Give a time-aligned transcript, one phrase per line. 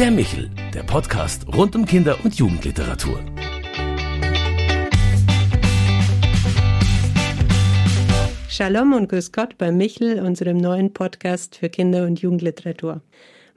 [0.00, 3.22] Der Michel, der Podcast rund um Kinder- und Jugendliteratur.
[8.48, 13.02] Shalom und Grüß Gott bei Michel, unserem neuen Podcast für Kinder- und Jugendliteratur.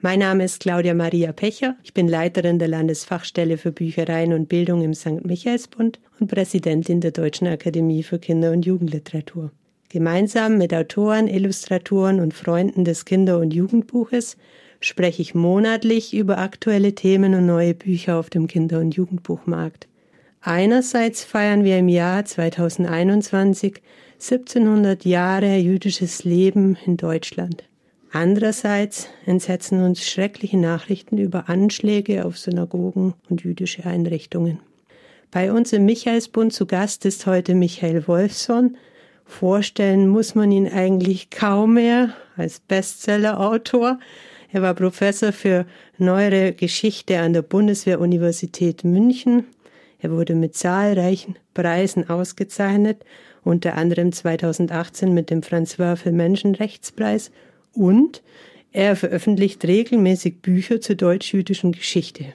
[0.02, 1.76] Mein Name ist Claudia Maria Pecher.
[1.82, 5.24] Ich bin Leiterin der Landesfachstelle für Büchereien und Bildung im St.
[5.24, 9.50] Michaelsbund und Präsidentin der Deutschen Akademie für Kinder- und Jugendliteratur.
[9.88, 14.36] Gemeinsam mit Autoren, Illustratoren und Freunden des Kinder- und Jugendbuches
[14.84, 19.88] spreche ich monatlich über aktuelle Themen und neue Bücher auf dem Kinder- und Jugendbuchmarkt.
[20.40, 23.80] Einerseits feiern wir im Jahr 2021
[24.20, 27.64] 1700 Jahre jüdisches Leben in Deutschland.
[28.12, 34.60] Andererseits entsetzen uns schreckliche Nachrichten über Anschläge auf Synagogen und jüdische Einrichtungen.
[35.30, 38.76] Bei uns im Michaelsbund zu Gast ist heute Michael Wolfson.
[39.24, 43.98] Vorstellen muss man ihn eigentlich kaum mehr als Bestsellerautor.
[44.54, 45.66] Er war Professor für
[45.98, 49.46] neuere Geschichte an der Bundeswehruniversität München.
[49.98, 53.04] Er wurde mit zahlreichen Preisen ausgezeichnet,
[53.42, 57.32] unter anderem 2018 mit dem Franz Wörfel Menschenrechtspreis
[57.72, 58.22] und
[58.70, 62.26] er veröffentlicht regelmäßig Bücher zur deutsch-jüdischen Geschichte.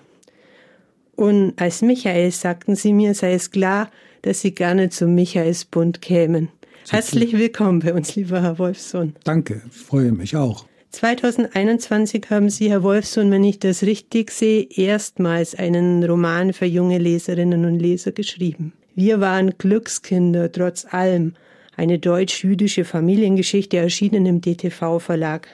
[1.16, 3.90] Und als Michael sagten sie mir, sei es klar,
[4.24, 6.50] dass sie gerne zum Michaelsbund kämen.
[6.90, 9.16] Herzlich willkommen bei uns, lieber Herr Wolfsohn.
[9.24, 10.69] Danke, freue mich auch.
[10.92, 16.98] 2021 haben Sie, Herr Wolfsohn, wenn ich das richtig sehe, erstmals einen Roman für junge
[16.98, 18.74] Leserinnen und Leser geschrieben.
[18.96, 21.36] Wir waren Glückskinder trotz allem,
[21.78, 25.48] eine deutsch-jüdische Familiengeschichte erschienen im DTV-Verlag.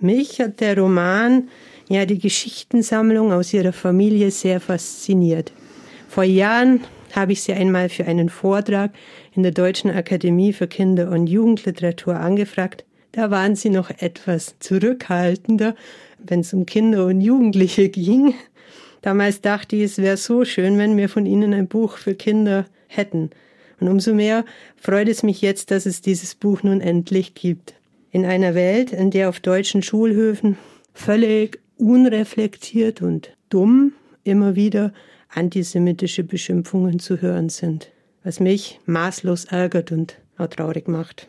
[0.00, 1.48] Mich hat der Roman,
[1.88, 5.52] ja die Geschichtensammlung aus ihrer Familie sehr fasziniert.
[6.08, 6.80] Vor Jahren
[7.12, 8.92] habe ich sie einmal für einen Vortrag
[9.34, 12.84] in der Deutschen Akademie für Kinder- und Jugendliteratur angefragt.
[13.14, 15.76] Da waren sie noch etwas zurückhaltender,
[16.18, 18.34] wenn es um Kinder und Jugendliche ging.
[19.02, 22.66] Damals dachte ich, es wäre so schön, wenn wir von ihnen ein Buch für Kinder
[22.88, 23.30] hätten.
[23.78, 24.44] Und umso mehr
[24.76, 27.74] freut es mich jetzt, dass es dieses Buch nun endlich gibt.
[28.10, 30.58] In einer Welt, in der auf deutschen Schulhöfen
[30.92, 33.92] völlig unreflektiert und dumm
[34.24, 34.92] immer wieder
[35.28, 37.92] antisemitische Beschimpfungen zu hören sind,
[38.24, 41.28] was mich maßlos ärgert und auch traurig macht.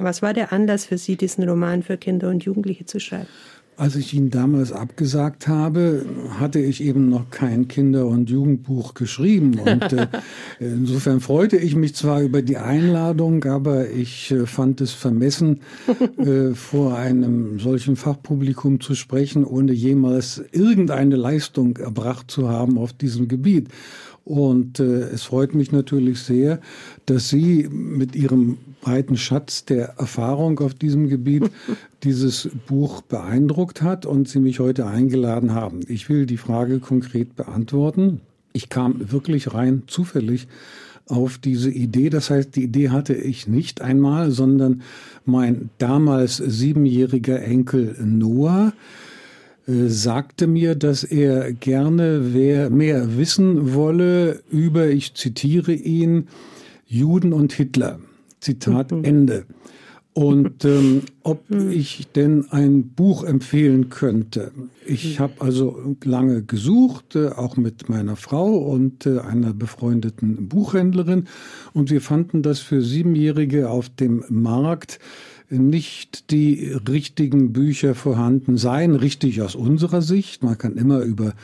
[0.00, 3.28] Was war der Anlass für Sie, diesen Roman für Kinder und Jugendliche zu schreiben?
[3.76, 6.04] Als ich ihn damals abgesagt habe,
[6.38, 9.58] hatte ich eben noch kein Kinder- und Jugendbuch geschrieben.
[9.58, 10.06] Und äh,
[10.60, 15.60] insofern freute ich mich zwar über die Einladung, aber ich äh, fand es vermessen,
[16.18, 22.92] äh, vor einem solchen Fachpublikum zu sprechen, ohne jemals irgendeine Leistung erbracht zu haben auf
[22.92, 23.68] diesem Gebiet.
[24.24, 26.60] Und äh, es freut mich natürlich sehr,
[27.06, 31.50] dass Sie mit Ihrem breiten Schatz der Erfahrung auf diesem Gebiet
[32.04, 35.80] dieses Buch beeindruckt hat und Sie mich heute eingeladen haben.
[35.88, 38.20] Ich will die Frage konkret beantworten.
[38.52, 40.48] Ich kam wirklich rein zufällig
[41.06, 42.10] auf diese Idee.
[42.10, 44.82] Das heißt, die Idee hatte ich nicht einmal, sondern
[45.24, 48.72] mein damals siebenjähriger Enkel Noah
[49.66, 52.20] sagte mir, dass er gerne
[52.70, 56.28] mehr wissen wolle über, ich zitiere ihn,
[56.86, 58.00] Juden und Hitler.
[58.40, 59.04] Zitat mhm.
[59.04, 59.44] Ende.
[60.12, 61.70] Und ähm, ob mhm.
[61.70, 64.50] ich denn ein Buch empfehlen könnte.
[64.84, 65.22] Ich mhm.
[65.22, 71.28] habe also lange gesucht, äh, auch mit meiner Frau und äh, einer befreundeten Buchhändlerin.
[71.72, 74.98] Und wir fanden, dass für Siebenjährige auf dem Markt
[75.50, 78.94] nicht die richtigen Bücher vorhanden seien.
[78.94, 80.42] Richtig aus unserer Sicht.
[80.42, 81.34] Man kann immer über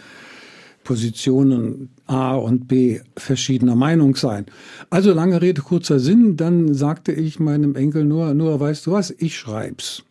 [0.84, 4.47] Positionen A und B verschiedener Meinung sein.
[4.89, 6.37] Also lange Rede, kurzer Sinn.
[6.37, 10.05] Dann sagte ich meinem Enkel nur, nur weißt du was, ich schreib's.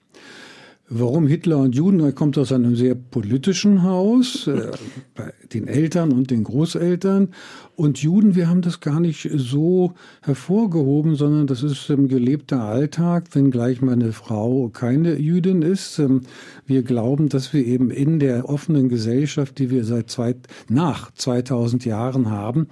[0.87, 1.99] Warum Hitler und Juden?
[2.01, 4.69] Er kommt aus einem sehr politischen Haus, äh,
[5.15, 7.29] bei den Eltern und den Großeltern.
[7.75, 13.35] Und Juden, wir haben das gar nicht so hervorgehoben, sondern das ist ein gelebter Alltag,
[13.35, 15.99] wenngleich meine Frau keine Jüdin ist.
[15.99, 16.21] Ähm,
[16.65, 20.35] wir glauben, dass wir eben in der offenen Gesellschaft, die wir seit zwei,
[20.69, 22.67] nach 2000 Jahren haben,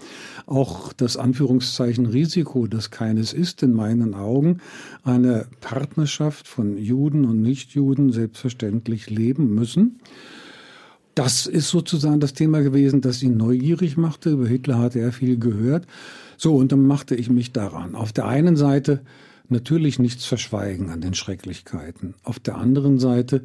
[0.46, 4.60] auch das Anführungszeichen Risiko, das keines ist in meinen Augen,
[5.04, 10.00] eine Partnerschaft von Juden und Nichtjuden selbstverständlich leben müssen.
[11.16, 14.32] Das ist sozusagen das Thema gewesen, das ihn neugierig machte.
[14.32, 15.86] Über Hitler hatte er viel gehört.
[16.38, 17.96] So, und dann machte ich mich daran.
[17.96, 19.02] Auf der einen Seite
[19.50, 22.16] natürlich nichts verschweigen an den Schrecklichkeiten.
[22.24, 23.44] Auf der anderen Seite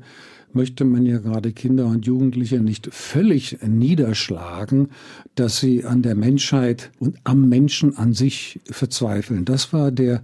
[0.53, 4.89] möchte man ja gerade Kinder und Jugendliche nicht völlig niederschlagen,
[5.35, 9.45] dass sie an der Menschheit und am Menschen an sich verzweifeln.
[9.45, 10.23] Das war der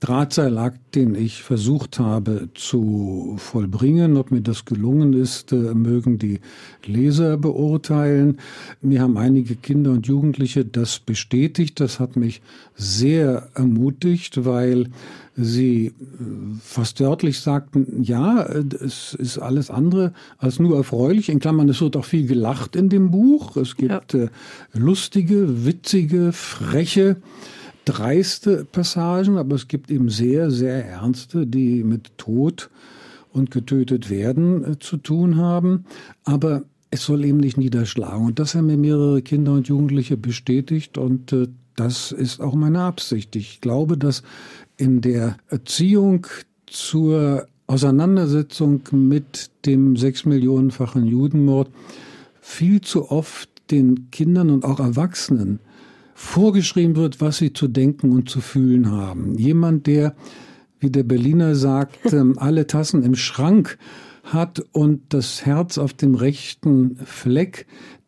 [0.00, 4.16] Drahtseilakt, den ich versucht habe zu vollbringen.
[4.16, 6.38] Ob mir das gelungen ist, äh, mögen die
[6.86, 8.38] Leser beurteilen.
[8.80, 11.80] Mir haben einige Kinder und Jugendliche das bestätigt.
[11.80, 12.42] Das hat mich
[12.76, 14.90] sehr ermutigt, weil
[15.34, 15.92] sie äh,
[16.62, 21.28] fast wörtlich sagten, ja, es ist alles andere als nur erfreulich.
[21.28, 23.56] In Klammern, es wird auch viel gelacht in dem Buch.
[23.56, 24.24] Es gibt ja.
[24.24, 24.28] Äh,
[24.74, 27.16] lustige, witzige, freche
[27.88, 32.68] dreiste Passagen, aber es gibt eben sehr, sehr ernste, die mit Tod
[33.32, 35.84] und getötet werden äh, zu tun haben.
[36.24, 38.26] Aber es soll eben nicht niederschlagen.
[38.26, 42.80] Und das haben mir mehrere Kinder und Jugendliche bestätigt und äh, das ist auch meine
[42.80, 43.36] Absicht.
[43.36, 44.22] Ich glaube, dass
[44.76, 46.26] in der Erziehung
[46.66, 51.70] zur Auseinandersetzung mit dem sechs Millionenfachen Judenmord
[52.40, 55.60] viel zu oft den Kindern und auch Erwachsenen
[56.18, 59.38] vorgeschrieben wird, was sie zu denken und zu fühlen haben.
[59.38, 60.16] Jemand, der,
[60.80, 63.78] wie der Berliner sagt, ähm, alle Tassen im Schrank
[64.24, 67.66] hat und das Herz auf dem rechten Fleck,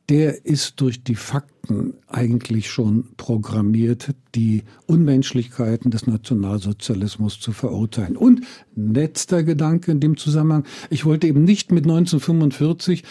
[0.09, 8.17] der ist durch die Fakten eigentlich schon programmiert, die Unmenschlichkeiten des Nationalsozialismus zu verurteilen.
[8.17, 8.41] Und
[8.75, 13.05] letzter Gedanke in dem Zusammenhang, ich wollte eben nicht mit 1945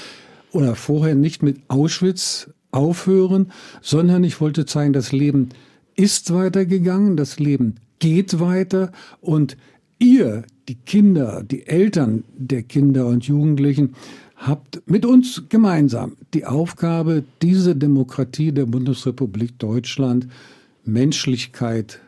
[0.51, 3.51] oder vorher nicht mit Auschwitz aufhören,
[3.81, 5.49] sondern ich wollte zeigen, das Leben
[5.95, 9.57] ist weitergegangen, das Leben geht weiter und
[9.99, 13.95] ihr, die Kinder, die Eltern der Kinder und Jugendlichen,
[14.35, 20.27] habt mit uns gemeinsam die Aufgabe, diese Demokratie der Bundesrepublik Deutschland
[20.85, 21.99] Menschlichkeit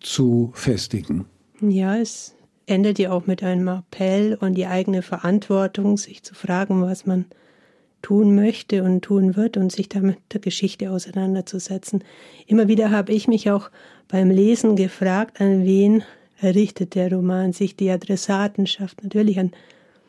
[0.00, 1.26] zu festigen.
[1.60, 2.34] Ja, es
[2.66, 7.26] endet ja auch mit einem Appell und die eigene Verantwortung, sich zu fragen, was man
[8.02, 12.04] tun möchte und tun wird und sich damit der Geschichte auseinanderzusetzen.
[12.46, 13.70] Immer wieder habe ich mich auch
[14.08, 16.04] beim Lesen gefragt, an wen
[16.42, 19.02] richtet der Roman sich die Adressatenschaft.
[19.02, 19.52] Natürlich an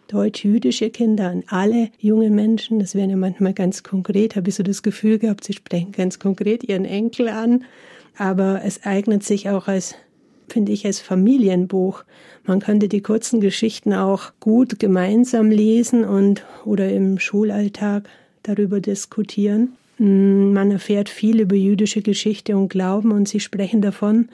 [0.07, 2.79] deutsch-jüdische Kinder, an alle jungen Menschen.
[2.79, 6.19] Das wären ja manchmal ganz konkret, habe ich so das Gefühl gehabt, sie sprechen ganz
[6.19, 7.65] konkret ihren Enkel an.
[8.17, 9.95] Aber es eignet sich auch als
[10.47, 12.03] finde ich, als Familienbuch.
[12.45, 18.07] Man könnte die kurzen Geschichten auch gut gemeinsam lesen und oder im Schulalltag
[18.43, 19.73] darüber diskutieren.
[19.97, 24.29] Mm, man erfährt viel über jüdische Geschichte und Glauben und sie sprechen davon,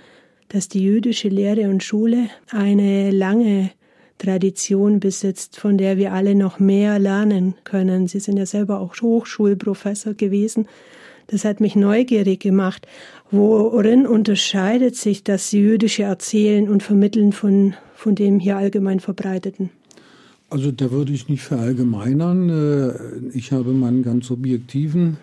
[0.49, 3.71] dass die jüdische Lehre und Schule eine lange
[4.19, 8.07] Tradition besitzt, von der wir alle noch mehr lernen können.
[8.07, 10.67] Sie sind ja selber auch Hochschulprofessor gewesen.
[11.33, 12.85] Das hat mich neugierig gemacht.
[13.31, 19.71] Worin unterscheidet sich das jüdische Erzählen und Vermitteln von, von dem hier allgemein verbreiteten?
[20.51, 22.49] Also da würde ich nicht verallgemeinern.
[22.49, 25.17] Äh, ich habe meinen ganz objektiven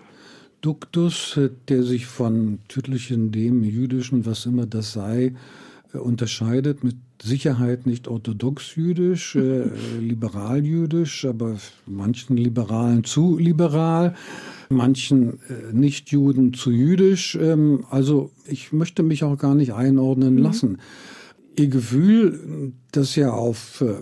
[0.59, 5.31] Duktus, äh, der sich von tödlichen, dem jüdischen, was immer das sei,
[5.93, 6.83] unterscheidet.
[6.83, 9.63] Mit Sicherheit nicht orthodox-jüdisch, äh,
[9.99, 14.15] liberal-jüdisch, aber manchen Liberalen zu liberal
[14.71, 17.37] manchen äh, Nichtjuden zu jüdisch.
[17.39, 20.41] Ähm, also ich möchte mich auch gar nicht einordnen mhm.
[20.41, 20.77] lassen.
[21.57, 23.95] Ihr Gefühl, das ja auf äh,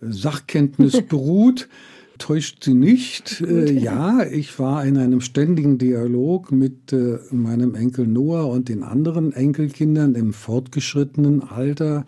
[0.00, 1.68] Sachkenntnis beruht,
[2.18, 3.40] täuscht sie nicht.
[3.40, 8.82] Äh, ja, ich war in einem ständigen Dialog mit äh, meinem Enkel Noah und den
[8.82, 12.04] anderen Enkelkindern im fortgeschrittenen Alter.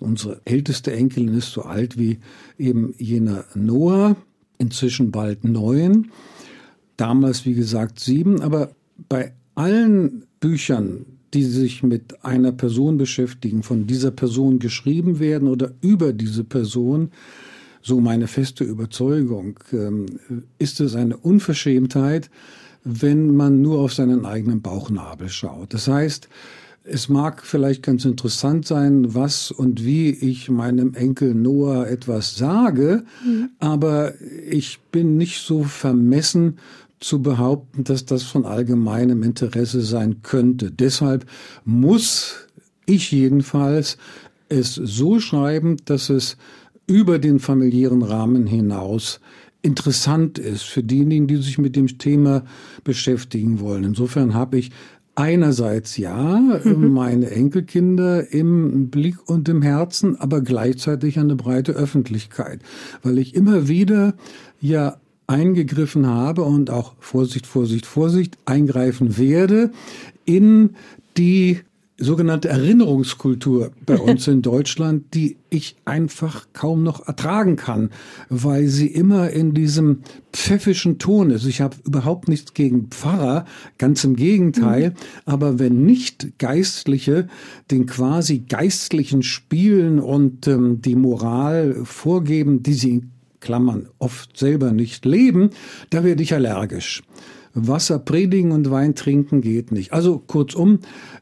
[0.00, 2.18] Unsere älteste Enkelin ist so alt wie
[2.58, 4.16] eben jener Noah,
[4.58, 6.10] inzwischen bald neun
[6.96, 8.70] damals wie gesagt sieben, aber
[9.08, 15.72] bei allen Büchern, die sich mit einer Person beschäftigen, von dieser Person geschrieben werden oder
[15.80, 17.10] über diese Person,
[17.84, 20.06] so meine feste Überzeugung, ähm,
[20.58, 22.30] ist es eine Unverschämtheit,
[22.82, 25.74] wenn man nur auf seinen eigenen Bauchnabel schaut.
[25.74, 26.28] Das heißt,
[26.86, 33.04] es mag vielleicht ganz interessant sein, was und wie ich meinem Enkel Noah etwas sage,
[33.24, 33.50] mhm.
[33.58, 34.14] aber
[34.48, 36.58] ich bin nicht so vermessen,
[37.00, 40.70] zu behaupten, dass das von allgemeinem Interesse sein könnte.
[40.70, 41.26] Deshalb
[41.66, 42.46] muss
[42.86, 43.98] ich jedenfalls
[44.48, 46.38] es so schreiben, dass es
[46.86, 49.20] über den familiären Rahmen hinaus
[49.62, 52.44] interessant ist für diejenigen, die sich mit dem Thema
[52.84, 53.84] beschäftigen wollen.
[53.84, 54.70] Insofern habe ich
[55.14, 56.92] einerseits ja mhm.
[56.92, 62.60] meine Enkelkinder im Blick und im Herzen, aber gleichzeitig eine breite Öffentlichkeit,
[63.02, 64.14] weil ich immer wieder
[64.60, 69.70] ja eingegriffen habe und auch Vorsicht, Vorsicht, Vorsicht eingreifen werde
[70.26, 70.70] in
[71.16, 71.60] die
[71.96, 77.90] sogenannte Erinnerungskultur bei uns in Deutschland, die ich einfach kaum noch ertragen kann,
[78.28, 80.00] weil sie immer in diesem
[80.32, 81.46] pfäffischen Ton ist.
[81.46, 83.44] Ich habe überhaupt nichts gegen Pfarrer,
[83.78, 84.94] ganz im Gegenteil, mhm.
[85.26, 87.28] aber wenn nicht Geistliche
[87.70, 93.10] den quasi Geistlichen spielen und ähm, die Moral vorgeben, die sie in
[93.40, 95.50] Klammern oft selber nicht leben,
[95.90, 97.02] da werde ich allergisch.
[97.54, 99.92] Wasser predigen und Wein trinken geht nicht.
[99.92, 100.80] Also kurzum,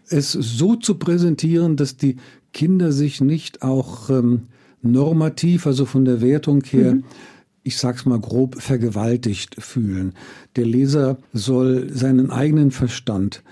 [0.08, 2.16] es so zu präsentieren, dass die
[2.52, 4.42] Kinder sich nicht auch ähm,
[4.82, 7.04] normativ, also von der Wertung her, mhm.
[7.62, 10.14] ich sag's mal grob, vergewaltigt fühlen.
[10.56, 13.42] Der Leser soll seinen eigenen Verstand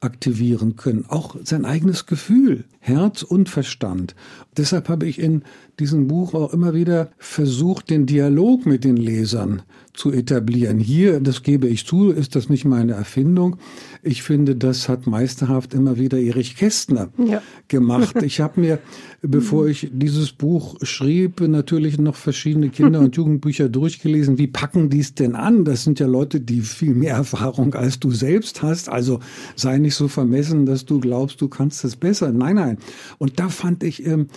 [0.00, 4.14] aktivieren können, auch sein eigenes Gefühl, Herz und Verstand.
[4.56, 5.42] Deshalb habe ich in
[5.78, 10.78] diesem Buch auch immer wieder versucht, den Dialog mit den Lesern zu etablieren.
[10.78, 13.58] Hier, das gebe ich zu, ist das nicht meine Erfindung.
[14.02, 17.42] Ich finde, das hat meisterhaft immer wieder Erich Kästner ja.
[17.68, 18.16] gemacht.
[18.30, 18.78] Ich habe mir,
[19.22, 24.38] bevor ich dieses Buch schrieb, natürlich noch verschiedene Kinder- und Jugendbücher durchgelesen.
[24.38, 25.64] Wie packen die es denn an?
[25.64, 28.88] Das sind ja Leute, die viel mehr Erfahrung als du selbst hast.
[28.88, 29.20] Also
[29.56, 32.32] sei nicht so vermessen, dass du glaubst, du kannst es besser.
[32.32, 32.78] Nein, nein.
[33.18, 34.28] Und da fand ich, ähm,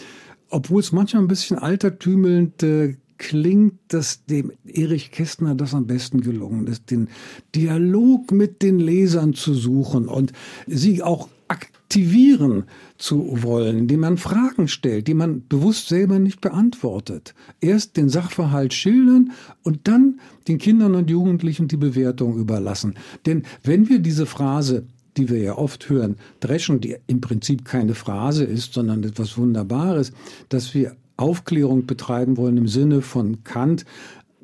[0.49, 6.19] obwohl es manchmal ein bisschen altertümelnd äh, klingt, dass dem Erich Kästner das am besten
[6.19, 7.07] gelungen ist, den
[7.55, 10.33] Dialog mit den Lesern zu suchen und
[10.67, 12.65] sie auch aktivieren
[12.97, 17.33] zu wollen, indem man Fragen stellt, die man bewusst selber nicht beantwortet.
[17.61, 19.31] Erst den Sachverhalt schildern
[19.63, 22.95] und dann den Kindern und Jugendlichen die Bewertung überlassen.
[23.25, 24.83] Denn wenn wir diese Phrase
[25.17, 30.11] die wir ja oft hören, dreschen, die im Prinzip keine Phrase ist, sondern etwas Wunderbares,
[30.49, 33.85] dass wir Aufklärung betreiben wollen im Sinne von Kant,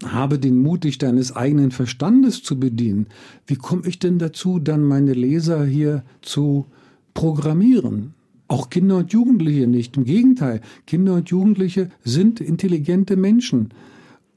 [0.05, 3.07] habe den Mut, dich deines eigenen Verstandes zu bedienen.
[3.47, 6.67] Wie komme ich denn dazu, dann meine Leser hier zu
[7.13, 8.13] programmieren?
[8.47, 9.97] Auch Kinder und Jugendliche nicht.
[9.97, 13.69] Im Gegenteil, Kinder und Jugendliche sind intelligente Menschen.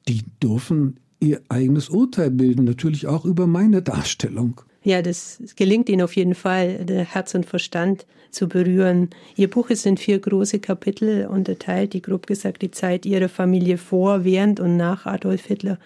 [0.09, 4.61] Die dürfen ihr eigenes Urteil bilden, natürlich auch über meine Darstellung.
[4.85, 9.11] Ja, das gelingt Ihnen auf jeden Fall, Herz und Verstand zu berühren.
[9.37, 13.79] Ihr Buch ist in vier große Kapitel unterteilt, die grob gesagt die Zeit Ihrer Familie
[13.79, 15.79] vor, während und nach Adolf Hitler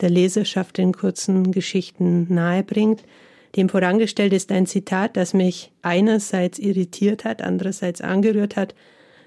[0.00, 3.02] der Leserschaft in kurzen Geschichten nahebringt.
[3.56, 8.74] Dem vorangestellt ist ein Zitat, das mich einerseits irritiert hat, andererseits angerührt hat,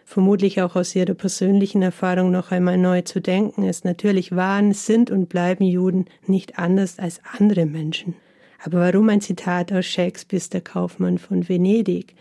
[0.05, 3.84] vermutlich auch aus ihrer persönlichen Erfahrung noch einmal neu zu denken ist.
[3.84, 8.15] Natürlich waren, sind und bleiben Juden nicht anders als andere Menschen.
[8.63, 12.15] Aber warum ein Zitat aus Shakespeares Der Kaufmann von Venedig?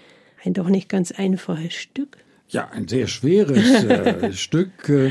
[0.44, 2.18] Ein doch nicht ganz einfaches Stück.
[2.48, 4.88] Ja, ein sehr schweres äh, Stück.
[4.88, 5.10] Äh,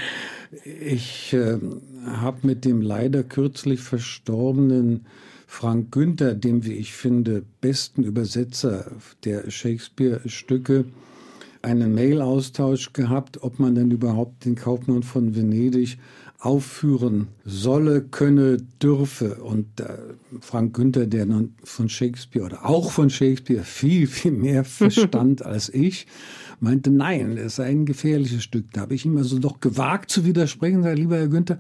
[0.64, 1.58] ich äh,
[2.06, 5.06] habe mit dem leider kürzlich verstorbenen
[5.48, 8.92] Frank Günther, dem, wie ich finde, besten Übersetzer
[9.24, 10.86] der Shakespeare-Stücke,
[11.62, 15.98] einen Mail-Austausch gehabt, ob man denn überhaupt den Kaufmann von Venedig
[16.46, 19.36] aufführen solle, könne, dürfe.
[19.44, 19.98] Und äh,
[20.42, 25.70] Frank Günther, der nun von Shakespeare oder auch von Shakespeare viel, viel mehr verstand als
[25.70, 26.06] ich,
[26.60, 28.72] meinte, nein, es sei ein gefährliches Stück.
[28.74, 31.60] Da habe ich ihm also doch gewagt zu widersprechen, sei lieber Herr Günther,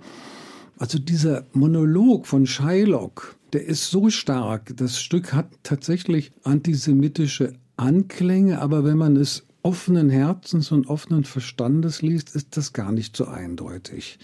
[0.77, 4.75] also dieser Monolog von Shylock, der ist so stark.
[4.77, 12.03] Das Stück hat tatsächlich antisemitische Anklänge, aber wenn man es offenen Herzens und offenen Verstandes
[12.03, 14.19] liest, ist das gar nicht so eindeutig.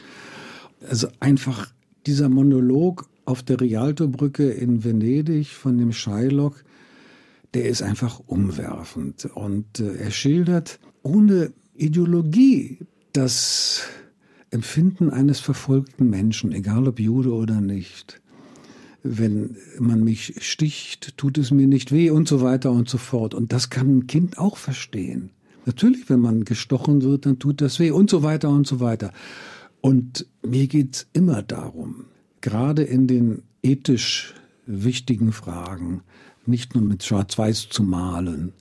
[0.87, 1.71] Also einfach
[2.05, 6.63] dieser Monolog auf der Rialtobrücke in Venedig von dem Shylock,
[7.53, 12.79] der ist einfach umwerfend und äh, er schildert ohne Ideologie
[13.13, 13.83] das
[14.51, 18.21] Empfinden eines verfolgten Menschen, egal ob Jude oder nicht.
[19.03, 23.33] Wenn man mich sticht, tut es mir nicht weh und so weiter und so fort.
[23.33, 25.31] Und das kann ein Kind auch verstehen.
[25.65, 29.11] Natürlich, wenn man gestochen wird, dann tut das weh und so weiter und so weiter.
[29.81, 32.05] Und mir geht's immer darum,
[32.39, 34.35] gerade in den ethisch
[34.65, 36.01] wichtigen Fragen,
[36.45, 38.53] nicht nur mit Schwarz-Weiß zu malen.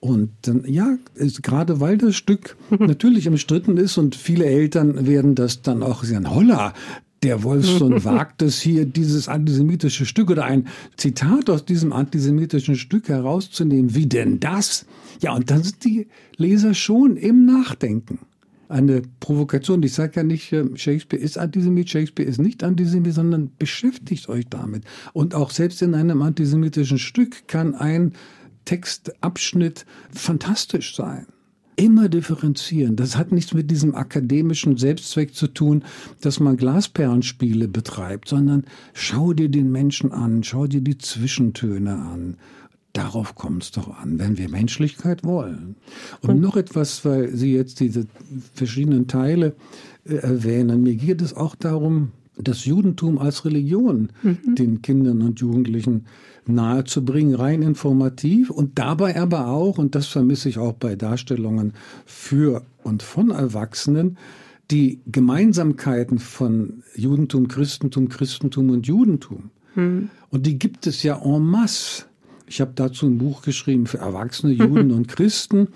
[0.00, 0.98] Und dann, ja,
[1.42, 6.30] gerade weil das Stück natürlich umstritten ist und viele Eltern werden das dann auch sagen,
[6.30, 6.74] holla,
[7.22, 13.08] der Wolfson wagt es hier, dieses antisemitische Stück oder ein Zitat aus diesem antisemitischen Stück
[13.08, 13.94] herauszunehmen.
[13.94, 14.84] Wie denn das?
[15.22, 18.18] Ja, und dann sind die Leser schon im Nachdenken
[18.68, 19.82] eine Provokation.
[19.82, 24.46] Ich sage ja nicht, äh, Shakespeare ist Antisemit, Shakespeare ist nicht Antisemit, sondern beschäftigt euch
[24.48, 24.84] damit.
[25.12, 28.12] Und auch selbst in einem antisemitischen Stück kann ein
[28.64, 31.26] Textabschnitt fantastisch sein.
[31.76, 32.94] Immer differenzieren.
[32.94, 35.82] Das hat nichts mit diesem akademischen Selbstzweck zu tun,
[36.20, 42.36] dass man Glasperlenspiele betreibt, sondern schau dir den Menschen an, schau dir die Zwischentöne an.
[42.94, 45.74] Darauf kommt es doch an, wenn wir Menschlichkeit wollen.
[46.22, 48.06] Und, und noch etwas, weil Sie jetzt diese
[48.54, 49.56] verschiedenen Teile
[50.06, 50.82] äh, erwähnen.
[50.84, 54.54] Mir geht es auch darum, das Judentum als Religion mhm.
[54.54, 56.06] den Kindern und Jugendlichen
[56.46, 61.72] nahezubringen, rein informativ und dabei aber auch, und das vermisse ich auch bei Darstellungen
[62.06, 64.18] für und von Erwachsenen,
[64.70, 69.50] die Gemeinsamkeiten von Judentum, Christentum, Christentum und Judentum.
[69.74, 70.10] Mhm.
[70.30, 72.04] Und die gibt es ja en masse.
[72.46, 75.68] Ich habe dazu ein Buch geschrieben für Erwachsene, Juden und Christen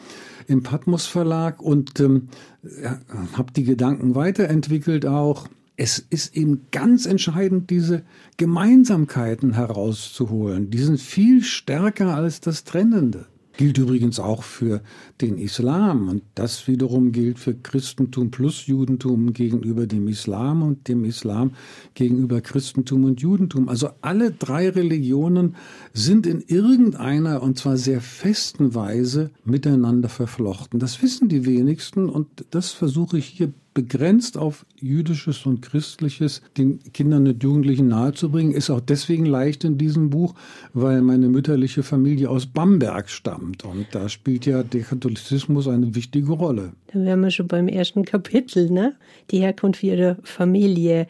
[0.47, 2.29] im Patmos Verlag und ähm,
[2.63, 3.01] ja,
[3.35, 5.49] habe die Gedanken weiterentwickelt auch
[5.81, 8.03] es ist eben ganz entscheidend, diese
[8.37, 10.71] Gemeinsamkeiten herauszuholen.
[10.71, 13.27] Die sind viel stärker als das Trennende.
[13.57, 14.83] Gilt übrigens auch für
[15.21, 21.05] den Islam und das wiederum gilt für Christentum plus Judentum gegenüber dem Islam und dem
[21.05, 21.53] Islam
[21.95, 23.69] gegenüber Christentum und Judentum.
[23.69, 25.57] Also alle drei Religionen
[25.93, 30.81] sind in irgendeiner und zwar sehr festen Weise miteinander verflochten.
[30.81, 36.81] Das wissen die wenigsten und das versuche ich hier begrenzt auf jüdisches und christliches den
[36.93, 40.35] Kindern und Jugendlichen nahezubringen, ist auch deswegen leicht in diesem Buch,
[40.73, 46.33] weil meine mütterliche Familie aus Bamberg stammt und da spielt ja der Katholizismus eine wichtige
[46.33, 46.73] Rolle.
[46.93, 48.97] Da wären wir schon beim ersten Kapitel, ne?
[49.31, 51.07] Die Herkunft ihrer Familie.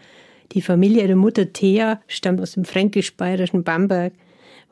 [0.53, 4.13] Die Familie ihrer Mutter Thea stammt aus dem fränkisch-bayerischen Bamberg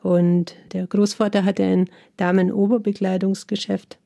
[0.03, 3.97] und der Großvater hatte ein Damen-Oberbekleidungsgeschäft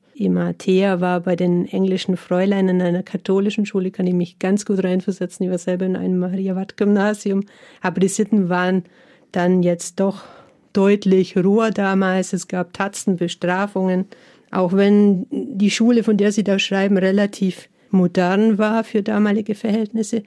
[0.58, 4.84] Thea war bei den englischen Fräulein in einer katholischen Schule, kann ich mich ganz gut
[4.84, 5.44] reinversetzen.
[5.44, 7.44] Ich war selber in einem Maria-Watt-Gymnasium.
[7.80, 8.84] Aber die Sitten waren
[9.32, 10.24] dann jetzt doch
[10.72, 12.32] deutlich roher damals.
[12.32, 14.06] Es gab Tatzen, Bestrafungen.
[14.50, 20.22] Auch wenn die Schule, von der Sie da schreiben, relativ modern war für damalige Verhältnisse,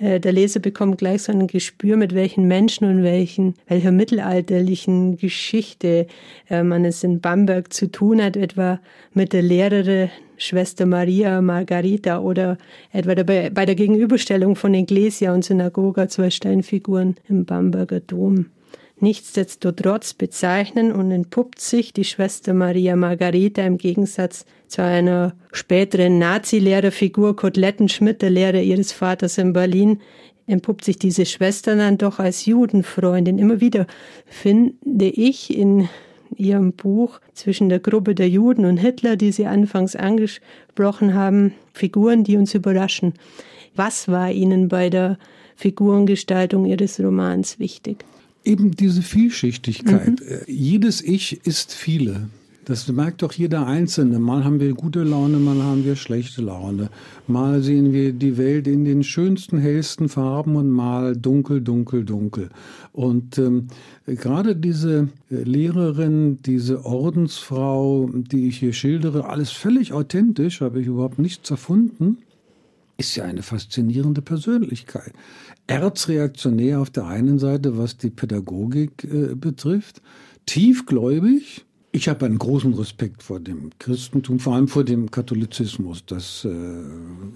[0.00, 6.06] der Leser bekommt gleich so ein Gespür, mit welchen Menschen und welchen, welcher mittelalterlichen Geschichte
[6.50, 8.80] äh, man es in Bamberg zu tun hat, etwa
[9.12, 12.58] mit der Lehrerin Schwester Maria Margarita oder
[12.92, 18.46] etwa dabei, bei der Gegenüberstellung von Iglesia und Synagoga, zwei Steinfiguren im Bamberger Dom.
[19.00, 27.36] Nichtsdestotrotz bezeichnen und entpuppt sich die Schwester Maria Margareta im Gegensatz zu einer späteren Nazi-Lehrerfigur
[27.36, 30.00] Kotlettenschmidt, der Lehrer ihres Vaters in Berlin,
[30.46, 33.38] entpuppt sich diese Schwester dann doch als Judenfreundin.
[33.38, 33.86] Immer wieder
[34.26, 35.88] finde ich in
[36.36, 42.24] ihrem Buch zwischen der Gruppe der Juden und Hitler, die Sie anfangs angesprochen haben, Figuren,
[42.24, 43.14] die uns überraschen.
[43.74, 45.18] Was war Ihnen bei der
[45.56, 48.04] Figurengestaltung Ihres Romans wichtig?
[48.44, 50.20] Eben diese Vielschichtigkeit.
[50.20, 50.26] Mhm.
[50.26, 52.28] Äh, jedes Ich ist viele.
[52.64, 54.18] Das merkt doch jeder Einzelne.
[54.18, 56.88] Mal haben wir gute Laune, mal haben wir schlechte Laune.
[57.26, 62.48] Mal sehen wir die Welt in den schönsten, hellsten Farben und mal dunkel, dunkel, dunkel.
[62.92, 63.68] Und ähm,
[64.06, 70.86] gerade diese äh, Lehrerin, diese Ordensfrau, die ich hier schildere, alles völlig authentisch, habe ich
[70.86, 72.18] überhaupt nichts erfunden
[72.96, 75.12] ist ja eine faszinierende Persönlichkeit.
[75.66, 80.02] Erzreaktionär auf der einen Seite, was die Pädagogik äh, betrifft,
[80.46, 81.64] tiefgläubig.
[81.90, 86.04] Ich habe einen großen Respekt vor dem Christentum, vor allem vor dem Katholizismus.
[86.04, 86.50] Das äh,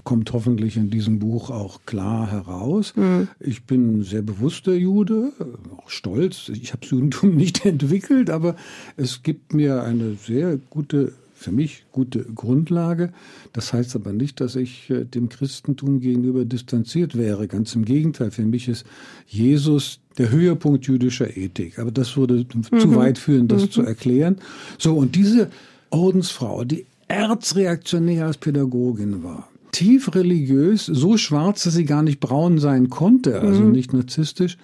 [0.02, 2.92] kommt hoffentlich in diesem Buch auch klar heraus.
[2.96, 3.28] Mhm.
[3.38, 5.32] Ich bin sehr bewusster Jude,
[5.76, 6.48] auch stolz.
[6.48, 8.56] Ich habe das Judentum nicht entwickelt, aber
[8.96, 13.12] es gibt mir eine sehr gute für mich gute Grundlage.
[13.52, 17.46] Das heißt aber nicht, dass ich äh, dem Christentum gegenüber distanziert wäre.
[17.46, 18.30] Ganz im Gegenteil.
[18.32, 18.84] Für mich ist
[19.26, 21.78] Jesus der Höhepunkt jüdischer Ethik.
[21.78, 22.80] Aber das würde mhm.
[22.80, 23.70] zu weit führen, das mhm.
[23.70, 24.36] zu erklären.
[24.78, 25.50] So, und diese
[25.90, 32.58] Ordensfrau, die erzreaktionär als Pädagogin war, tief religiös, so schwarz, dass sie gar nicht braun
[32.58, 33.72] sein konnte, also mhm.
[33.72, 34.58] nicht narzisstisch,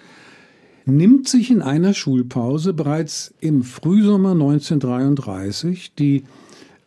[0.85, 6.23] nimmt sich in einer Schulpause bereits im Frühsommer 1933 die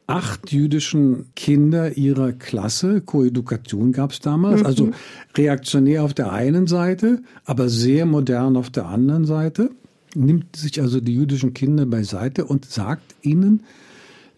[0.09, 3.03] acht jüdischen Kinder ihrer Klasse.
[3.03, 4.93] Koedukation gab es damals, also mhm.
[4.93, 5.03] also
[5.37, 9.71] reaktionär auf der einen Seite, aber sehr modern auf der anderen Seite.
[10.15, 13.63] Nimmt sich also die jüdischen Kinder beiseite und sagt ihnen,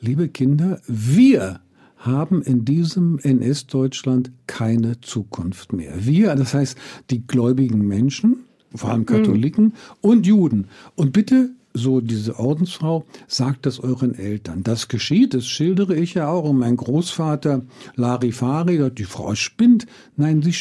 [0.01, 1.61] liebe Kinder, wir
[1.99, 5.95] haben in diesem NS-Deutschland keine Zukunft mehr.
[6.05, 6.77] Wir, das heißt
[7.11, 8.39] die gläubigen Menschen,
[8.75, 9.73] vor allem Katholiken mhm.
[10.01, 10.67] und Juden.
[10.97, 14.63] Und bitte so diese Ordensfrau, sagt das euren Eltern.
[14.63, 16.45] Das geschieht, das schildere ich ja auch.
[16.45, 17.63] Und mein Großvater
[17.97, 19.87] Larifari, die Frau spinnt.
[20.17, 20.55] Nein, sie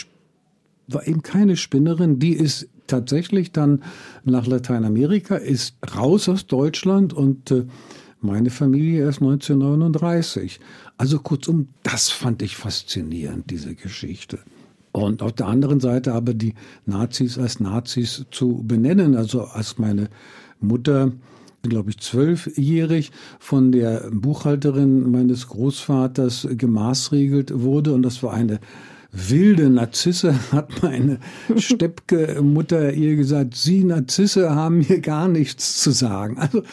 [0.87, 2.19] war eben keine Spinnerin.
[2.19, 3.83] Die ist tatsächlich dann
[4.23, 7.65] nach Lateinamerika, ist raus aus Deutschland und äh,
[8.21, 10.59] meine Familie erst 1939.
[10.97, 14.39] Also kurzum, das fand ich faszinierend, diese Geschichte.
[14.91, 20.09] Und auf der anderen Seite aber die Nazis als Nazis zu benennen, also als meine
[20.59, 21.11] Mutter
[21.61, 27.93] glaube ich, zwölfjährig von der Buchhalterin meines Großvaters gemaßregelt wurde.
[27.93, 28.59] Und das war eine
[29.11, 31.19] wilde Narzisse, hat meine
[31.55, 36.37] Steppke-Mutter ihr gesagt, Sie Narzisse haben hier gar nichts zu sagen.
[36.37, 36.63] Also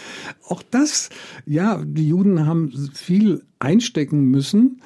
[0.49, 1.11] auch das,
[1.47, 4.81] ja, die Juden haben viel einstecken müssen.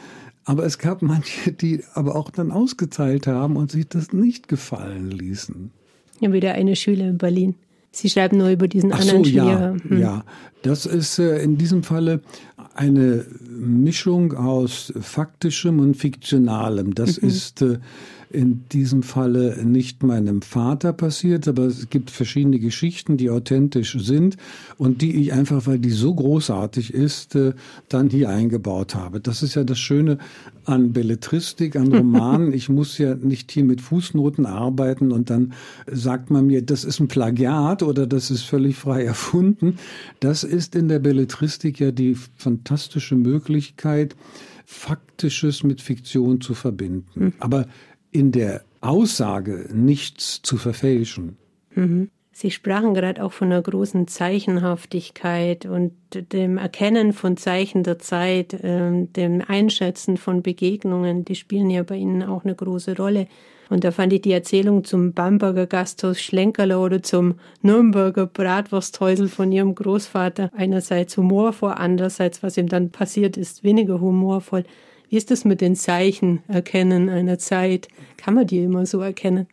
[0.45, 5.11] Aber es gab manche, die aber auch dann ausgeteilt haben und sich das nicht gefallen
[5.11, 5.71] ließen.
[6.21, 7.55] Ja, wieder eine Schüler in Berlin.
[7.93, 9.45] Sie schreiben nur über diesen Ach anderen so, Schüler.
[9.45, 9.99] Ja, hm.
[9.99, 10.25] ja,
[10.63, 12.21] das ist äh, in diesem Falle
[12.75, 16.95] eine Mischung aus faktischem und fiktionalem.
[16.95, 17.29] Das mhm.
[17.29, 17.79] ist äh,
[18.31, 24.37] in diesem Falle nicht meinem Vater passiert, aber es gibt verschiedene Geschichten, die authentisch sind
[24.79, 27.55] und die ich einfach, weil die so großartig ist, äh,
[27.89, 29.21] dann hier eingebaut habe.
[29.21, 30.19] Das ist ja das Schöne
[30.65, 32.53] an Belletristik, an Romanen.
[32.53, 35.53] ich muss ja nicht hier mit Fußnoten arbeiten und dann
[35.91, 39.77] sagt man mir, das ist ein Plagiat oder das ist völlig frei erfunden.
[40.21, 44.15] Das ist in der Belletristik ja die fantastische Möglichkeit,
[44.73, 47.25] Faktisches mit Fiktion zu verbinden.
[47.25, 47.33] Mhm.
[47.41, 47.67] Aber
[48.11, 51.37] in der Aussage nichts zu verfälschen.
[51.75, 52.11] Mhm.
[52.33, 58.55] Sie sprachen gerade auch von einer großen Zeichenhaftigkeit und dem Erkennen von Zeichen der Zeit,
[58.55, 63.27] äh, dem Einschätzen von Begegnungen, die spielen ja bei Ihnen auch eine große Rolle.
[63.69, 69.53] Und da fand ich die Erzählung zum Bamberger Gasthaus Schlenkerler oder zum Nürnberger Bratwursthäusel von
[69.53, 74.65] ihrem Großvater einerseits humorvoll, andererseits, was ihm dann passiert ist, weniger humorvoll.
[75.11, 77.89] Wie ist das mit den Zeichen erkennen einer Zeit?
[78.17, 79.49] Kann man die immer so erkennen?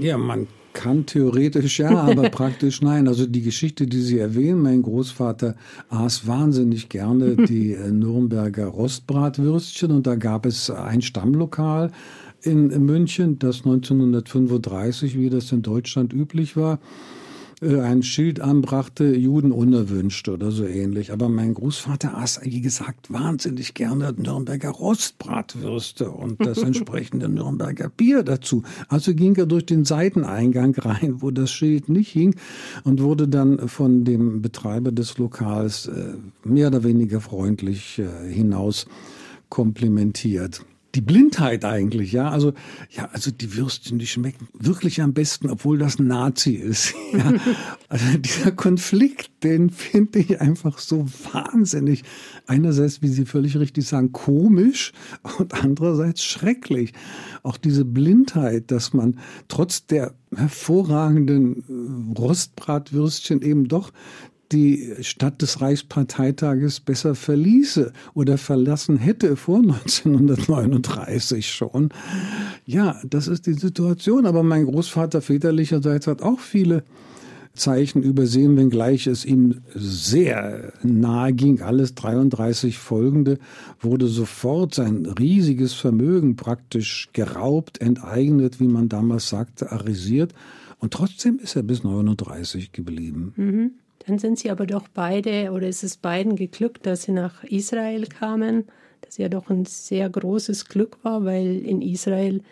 [0.00, 3.08] Ja, man kann theoretisch ja, aber praktisch nein.
[3.08, 5.56] Also die Geschichte, die Sie erwähnen, mein Großvater
[5.88, 11.90] aß wahnsinnig gerne die äh, Nürnberger Rostbratwürstchen und da gab es ein Stammlokal
[12.42, 16.78] in München, das 1935, wie das in Deutschland üblich war,
[17.60, 21.12] ein Schild anbrachte, Juden unerwünscht oder so ähnlich.
[21.12, 28.22] Aber mein Großvater aß, wie gesagt, wahnsinnig gerne Nürnberger Rostbratwürste und das entsprechende Nürnberger Bier
[28.22, 28.62] dazu.
[28.88, 32.34] Also ging er durch den Seiteneingang rein, wo das Schild nicht hing
[32.84, 38.86] und wurde dann von dem Betreiber des Lokals äh, mehr oder weniger freundlich äh, hinaus
[39.50, 42.30] komplimentiert die Blindheit eigentlich, ja.
[42.30, 42.52] Also,
[42.90, 46.94] ja, also die Würstchen, die schmecken wirklich am besten, obwohl das ein Nazi ist.
[47.12, 47.34] Ja.
[47.88, 52.04] Also dieser Konflikt, den finde ich einfach so wahnsinnig.
[52.46, 54.92] Einerseits, wie Sie völlig richtig sagen, komisch
[55.38, 56.92] und andererseits schrecklich.
[57.42, 63.92] Auch diese Blindheit, dass man trotz der hervorragenden Rostbratwürstchen eben doch
[64.52, 71.90] die Stadt des Reichsparteitages besser verließe oder verlassen hätte vor 1939 schon.
[72.66, 74.26] Ja, das ist die Situation.
[74.26, 76.82] Aber mein Großvater väterlicherseits hat auch viele
[77.54, 81.62] Zeichen übersehen, wenngleich es ihm sehr nahe ging.
[81.62, 83.38] Alles 33 folgende
[83.80, 90.32] wurde sofort sein riesiges Vermögen praktisch geraubt, enteignet, wie man damals sagte, arisiert.
[90.78, 93.34] Und trotzdem ist er bis 39 geblieben.
[93.36, 93.70] Mhm.
[94.10, 98.08] Dann sind sie aber doch beide, oder ist es beiden geglückt, dass sie nach Israel
[98.08, 98.64] kamen,
[99.02, 102.42] das ja doch ein sehr großes Glück war, weil in Israel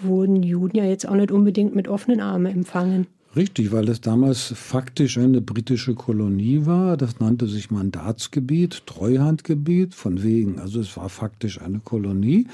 [0.00, 3.08] wurden Juden ja jetzt auch nicht unbedingt mit offenen Armen empfangen.
[3.36, 6.96] Richtig, weil es damals faktisch eine britische Kolonie war.
[6.96, 10.58] Das nannte sich Mandatsgebiet, Treuhandgebiet, von wegen.
[10.60, 12.46] Also es war faktisch eine Kolonie.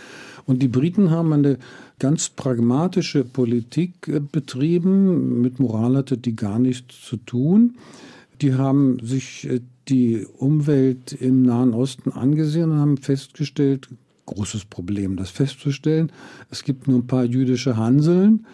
[0.47, 1.59] Und die Briten haben eine
[2.01, 5.41] ganz pragmatische Politik äh, betrieben.
[5.43, 7.77] Mit Moral hatte die gar nichts zu tun.
[8.41, 13.89] Die haben sich äh, die Umwelt im Nahen Osten angesehen und haben festgestellt,
[14.27, 16.13] großes Problem, das festzustellen.
[16.51, 18.47] Es gibt nur ein paar jüdische Hanseln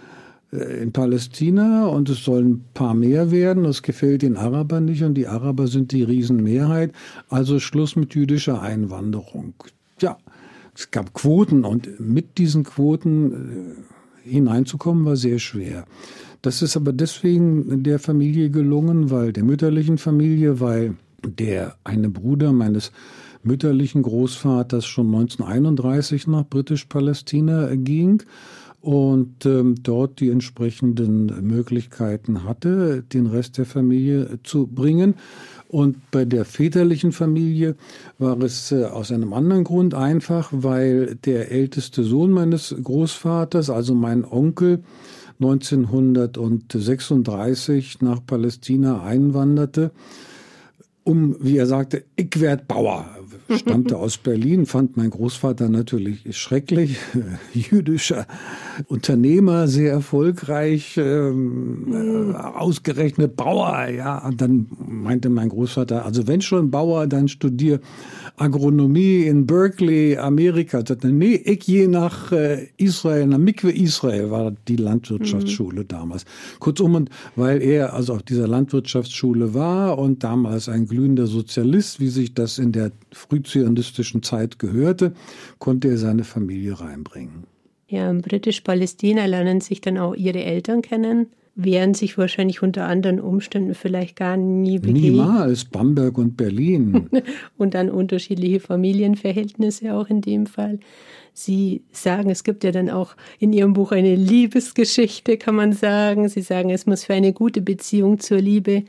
[0.53, 3.64] äh, in Palästina und es sollen ein paar mehr werden.
[3.64, 6.92] Das gefällt den Arabern nicht und die Araber sind die Riesenmehrheit.
[7.29, 9.55] Also Schluss mit jüdischer Einwanderung.
[10.01, 10.16] Ja,
[10.75, 13.33] es gab Quoten und mit diesen Quoten
[14.25, 15.85] äh, hineinzukommen war sehr schwer.
[16.44, 20.94] Das ist aber deswegen der Familie gelungen, weil der mütterlichen Familie, weil
[21.26, 22.92] der eine Bruder meines
[23.42, 28.24] mütterlichen Großvaters schon 1931 nach Britisch-Palästina ging
[28.83, 35.14] und ähm, dort die entsprechenden Möglichkeiten hatte, den Rest der Familie zu bringen.
[35.68, 37.74] Und bei der väterlichen Familie
[38.18, 43.94] war es äh, aus einem anderen Grund einfach, weil der älteste Sohn meines Großvaters, also
[43.94, 44.85] mein Onkel,
[45.40, 49.90] 1936 nach Palästina einwanderte,
[51.03, 53.13] um, wie er sagte, ich werd Bauer,
[53.50, 56.98] stammte aus Berlin, fand mein Großvater natürlich schrecklich.
[57.54, 58.26] Jüdischer
[58.88, 62.35] Unternehmer, sehr erfolgreich, ähm, mhm.
[62.35, 63.88] ausgerechnet Bauer.
[63.88, 67.80] Ja, und dann meinte mein Großvater, also wenn schon Bauer, dann studier
[68.37, 70.80] Agronomie in Berkeley, Amerika.
[70.80, 75.88] Ich sagte, nee, ich gehe nach äh, Israel, nach Mikwe Israel war die Landwirtschaftsschule mhm.
[75.88, 76.24] damals.
[76.59, 82.09] Kurzum, und weil er also auf dieser Landwirtschaftsschule war und damals ein glühender Sozialist, wie
[82.09, 82.90] sich das in der
[83.35, 85.12] frühzionistischen Zeit gehörte,
[85.59, 87.44] konnte er seine Familie reinbringen.
[87.88, 93.20] Ja, in Britisch-Palästina lernen sich dann auch ihre Eltern kennen wären sich wahrscheinlich unter anderen
[93.20, 95.03] Umständen vielleicht gar nie begegnet.
[95.03, 97.09] Niemals, Bamberg und Berlin.
[97.57, 100.81] und dann unterschiedliche Familienverhältnisse auch in dem Fall.
[101.33, 106.29] Sie sagen, es gibt ja dann auch in Ihrem Buch eine Liebesgeschichte, kann man sagen.
[106.29, 108.85] Sie sagen, es muss für eine gute Beziehung zur Liebe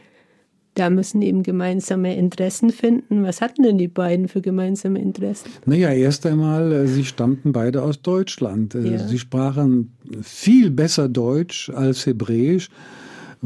[0.75, 3.23] da müssen eben gemeinsame Interessen finden.
[3.23, 5.49] Was hatten denn die beiden für gemeinsame Interessen?
[5.65, 8.75] Naja, erst einmal, äh, sie stammten beide aus Deutschland.
[8.75, 9.07] Äh, ja.
[9.07, 12.69] Sie sprachen viel besser Deutsch als Hebräisch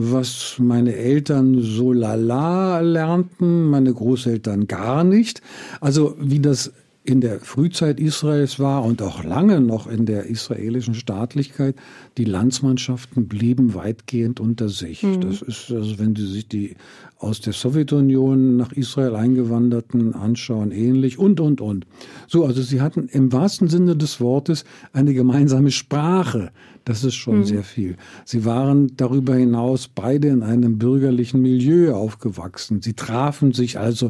[0.01, 5.41] was meine Eltern so lala lernten, meine Großeltern gar nicht.
[5.81, 6.71] Also wie das
[7.09, 11.75] in der Frühzeit Israels war und auch lange noch in der israelischen Staatlichkeit,
[12.19, 15.01] die Landsmannschaften blieben weitgehend unter sich.
[15.01, 15.21] Mhm.
[15.21, 16.75] Das ist, also wenn Sie sich die
[17.17, 21.87] aus der Sowjetunion nach Israel eingewanderten anschauen, ähnlich und, und, und.
[22.27, 26.51] So, also sie hatten im wahrsten Sinne des Wortes eine gemeinsame Sprache.
[26.89, 27.43] Das ist schon mhm.
[27.43, 27.97] sehr viel.
[28.25, 32.81] Sie waren darüber hinaus beide in einem bürgerlichen Milieu aufgewachsen.
[32.81, 34.09] Sie trafen sich also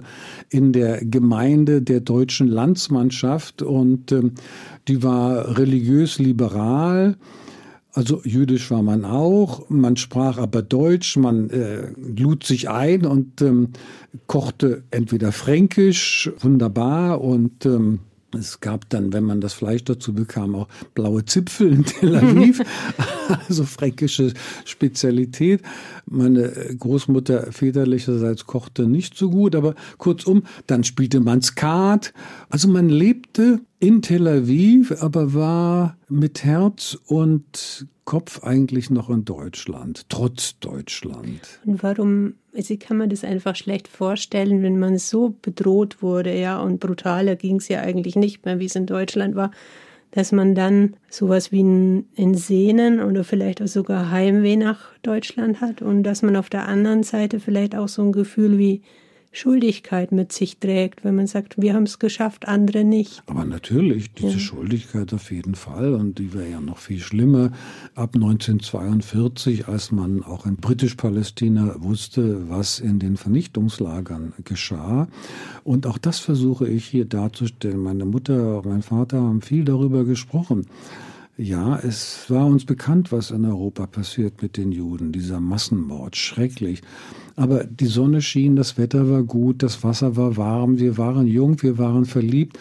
[0.49, 4.31] in der Gemeinde der deutschen Landsmannschaft und ähm,
[4.87, 7.17] die war religiös liberal.
[7.91, 13.41] Also jüdisch war man auch, man sprach aber Deutsch, man äh, lud sich ein und
[13.41, 13.73] ähm,
[14.27, 17.99] kochte entweder fränkisch, wunderbar und ähm,
[18.37, 22.61] es gab dann, wenn man das Fleisch dazu bekam, auch blaue Zipfel in Tel Aviv,
[23.47, 24.33] also fränkische
[24.65, 25.61] Spezialität.
[26.05, 32.13] Meine Großmutter väterlicherseits kochte nicht so gut, aber kurzum, dann spielte man Skat.
[32.49, 39.23] Also man lebte in Tel Aviv, aber war mit Herz und Kopf eigentlich noch in
[39.23, 41.59] Deutschland, trotz Deutschland.
[41.63, 46.59] Und warum, also kann man das einfach schlecht vorstellen, wenn man so bedroht wurde, ja,
[46.59, 49.51] und brutaler ging es ja eigentlich nicht mehr, wie es in Deutschland war,
[50.09, 55.61] dass man dann sowas wie ein, ein Sehnen oder vielleicht auch sogar Heimweh nach Deutschland
[55.61, 58.81] hat und dass man auf der anderen Seite vielleicht auch so ein Gefühl wie
[59.31, 63.21] Schuldigkeit mit sich trägt, wenn man sagt, wir haben es geschafft, andere nicht.
[63.27, 64.39] Aber natürlich, diese ja.
[64.39, 67.51] Schuldigkeit auf jeden Fall und die wäre ja noch viel schlimmer
[67.93, 75.07] ab 1942, als man auch in britisch-Palästina wusste, was in den Vernichtungslagern geschah.
[75.63, 77.79] Und auch das versuche ich hier darzustellen.
[77.79, 80.65] Meine Mutter, mein Vater haben viel darüber gesprochen.
[81.41, 86.81] Ja, es war uns bekannt, was in Europa passiert mit den Juden, dieser Massenmord, schrecklich.
[87.37, 91.61] Aber die Sonne schien, das Wetter war gut, das Wasser war warm, wir waren jung,
[91.61, 92.59] wir waren verliebt.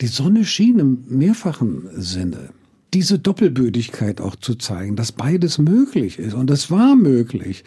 [0.00, 2.50] Die Sonne schien im mehrfachen Sinne
[2.94, 6.34] diese Doppelbödigkeit auch zu zeigen, dass beides möglich ist.
[6.34, 7.64] Und das war möglich.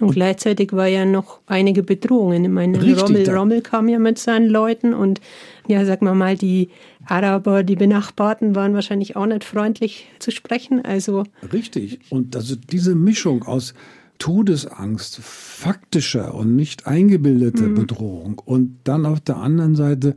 [0.00, 2.44] Und, und gleichzeitig war ja noch einige Bedrohungen.
[2.44, 5.20] Ich meine, Rommel, Rommel kam ja mit seinen Leuten und
[5.66, 6.68] ja, sag mal mal, die
[7.06, 10.84] Araber, die Benachbarten waren wahrscheinlich auch nicht freundlich zu sprechen.
[10.84, 12.00] Also richtig.
[12.10, 13.74] Und also diese Mischung aus
[14.18, 17.74] Todesangst, faktischer und nicht eingebildeter mhm.
[17.74, 20.14] Bedrohung und dann auf der anderen Seite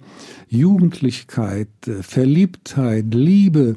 [0.47, 3.75] Jugendlichkeit, äh, Verliebtheit, Liebe.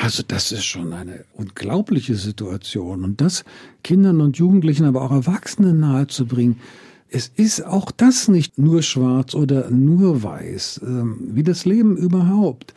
[0.00, 3.44] Also das ist schon eine unglaubliche Situation und das
[3.82, 6.60] Kindern und Jugendlichen, aber auch Erwachsenen nahezubringen,
[7.10, 12.74] es ist auch das nicht nur schwarz oder nur weiß, ähm, wie das Leben überhaupt.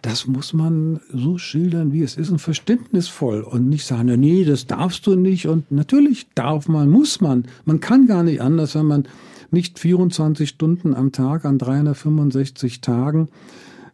[0.00, 4.66] Das muss man so schildern, wie es ist und verständnisvoll und nicht sagen, nee, das
[4.66, 7.44] darfst du nicht und natürlich darf man, muss man.
[7.66, 9.08] Man kann gar nicht anders, wenn man
[9.50, 13.28] nicht 24 Stunden am Tag an 365 Tagen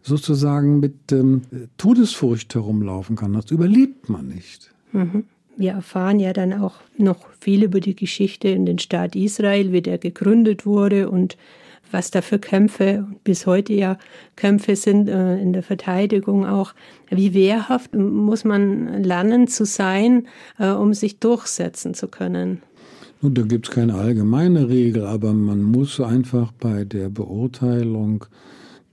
[0.02, 1.42] sozusagen mit ähm,
[1.78, 3.32] Todesfurcht herumlaufen kann.
[3.32, 4.72] Das überlebt man nicht.
[4.92, 5.24] Mhm.
[5.56, 9.82] Wir erfahren ja dann auch noch viel über die Geschichte in den Staat Israel, wie
[9.82, 11.36] der gegründet wurde und
[11.90, 13.98] was da für Kämpfe, bis heute ja
[14.34, 16.74] Kämpfe sind äh, in der Verteidigung auch.
[17.10, 20.26] Wie wehrhaft muss man lernen zu sein,
[20.58, 22.62] äh, um sich durchsetzen zu können?
[23.20, 28.24] Nun, da gibt es keine allgemeine Regel, aber man muss einfach bei der Beurteilung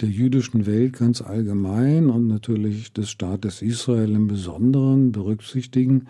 [0.02, 6.08] der jüdischen Welt ganz allgemein und natürlich des Staates Israel im Besonderen berücksichtigen,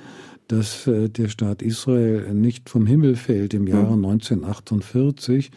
[0.47, 5.51] dass äh, der Staat Israel nicht vom Himmel fällt im Jahre 1948,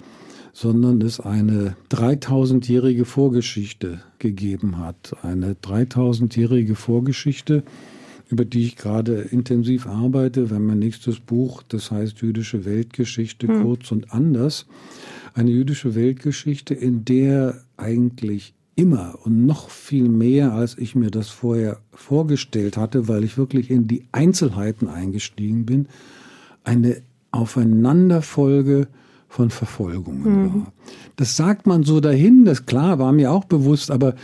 [0.52, 5.16] sondern es eine 3000-jährige Vorgeschichte gegeben hat.
[5.22, 7.62] Eine 3000-jährige Vorgeschichte,
[8.28, 13.62] über die ich gerade intensiv arbeite, wenn mein nächstes Buch, das heißt Jüdische Weltgeschichte, hm.
[13.62, 14.66] kurz und anders.
[15.34, 21.28] Eine jüdische Weltgeschichte, in der eigentlich immer und noch viel mehr, als ich mir das
[21.28, 25.88] vorher vorgestellt hatte, weil ich wirklich in die Einzelheiten eingestiegen bin,
[26.64, 28.88] eine Aufeinanderfolge
[29.28, 30.54] von Verfolgungen mhm.
[30.54, 30.72] war.
[31.16, 34.14] Das sagt man so dahin, das klar war mir auch bewusst, aber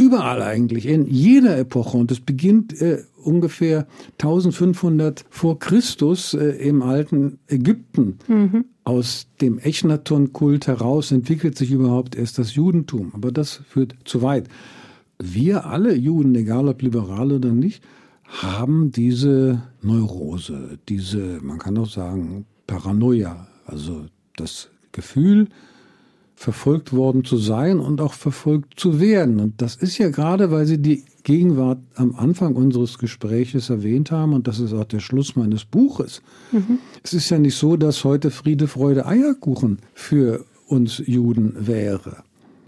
[0.00, 6.82] überall eigentlich, in jeder Epoche, und es beginnt äh, ungefähr 1500 vor Christus äh, im
[6.82, 8.18] alten Ägypten.
[8.26, 8.64] Mhm.
[8.84, 13.12] Aus dem Echnaton-Kult heraus entwickelt sich überhaupt erst das Judentum.
[13.14, 14.48] Aber das führt zu weit.
[15.18, 17.82] Wir alle Juden, egal ob liberal oder nicht,
[18.24, 25.48] haben diese Neurose, diese, man kann auch sagen, Paranoia, also das Gefühl,
[26.40, 29.40] verfolgt worden zu sein und auch verfolgt zu werden.
[29.40, 34.32] Und das ist ja gerade, weil Sie die Gegenwart am Anfang unseres Gespräches erwähnt haben,
[34.32, 36.22] und das ist auch der Schluss meines Buches.
[36.50, 36.78] Mhm.
[37.02, 42.22] Es ist ja nicht so, dass heute Friede, Freude, Eierkuchen für uns Juden wäre.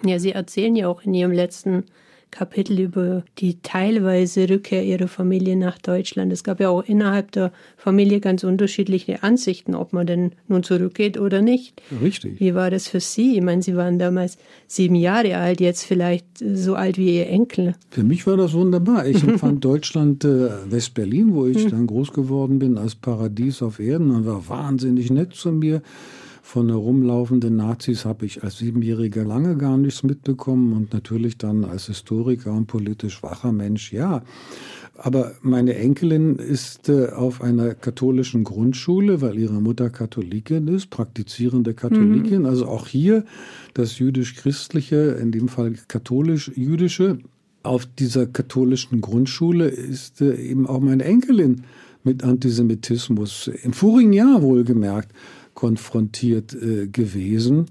[0.05, 1.85] Ja, Sie erzählen ja auch in Ihrem letzten
[2.33, 6.33] Kapitel über die teilweise Rückkehr ihrer Familie nach Deutschland.
[6.33, 11.21] Es gab ja auch innerhalb der Familie ganz unterschiedliche Ansichten, ob man denn nun zurückgeht
[11.21, 11.81] oder nicht.
[12.03, 12.41] Richtig.
[12.41, 13.37] Wie war das für Sie?
[13.37, 17.75] Ich meine, Sie waren damals sieben Jahre alt, jetzt vielleicht so alt wie Ihr Enkel.
[17.91, 19.07] Für mich war das wunderbar.
[19.07, 21.71] Ich empfand Deutschland, äh, West-Berlin, wo ich hm.
[21.71, 25.83] dann groß geworden bin, als Paradies auf Erden und war wahnsinnig nett zu mir.
[26.45, 31.87] Von herumlaufenden Nazis habe ich als Siebenjähriger lange gar nichts mitbekommen und natürlich dann als
[31.87, 34.23] Historiker und politisch wacher Mensch, ja.
[34.97, 41.75] Aber meine Enkelin ist äh, auf einer katholischen Grundschule, weil ihre Mutter Katholikin ist, praktizierende
[41.75, 42.41] Katholikin.
[42.41, 42.47] Mhm.
[42.47, 43.25] Also auch hier
[43.73, 47.19] das jüdisch-christliche, in dem Fall katholisch-jüdische.
[47.63, 51.63] Auf dieser katholischen Grundschule ist äh, eben auch meine Enkelin
[52.05, 55.13] mit Antisemitismus im vorigen Jahr wohlgemerkt
[55.63, 57.67] konfrontiert äh, gewesen.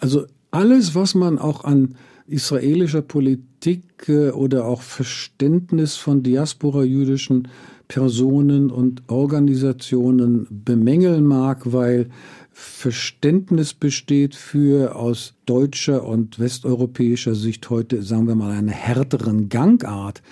[0.00, 1.94] Also alles, was man auch an
[2.26, 7.48] israelischer Politik äh, oder auch Verständnis von diaspora-jüdischen
[7.88, 12.08] Personen und Organisationen bemängeln mag, weil
[12.52, 20.22] Verständnis besteht für aus deutscher und westeuropäischer Sicht heute, sagen wir mal, eine härteren Gangart,